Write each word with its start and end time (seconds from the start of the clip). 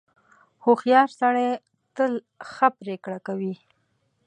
•هوښیار 0.63 1.07
سړی 1.19 1.49
تل 1.95 2.13
ښه 2.51 2.67
پرېکړه 2.79 3.17
کوي. 3.27 3.53